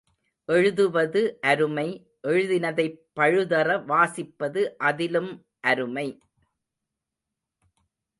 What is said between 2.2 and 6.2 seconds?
எழுதினதைப் பழுதற வாசிப்பது அதிலும் அருமை.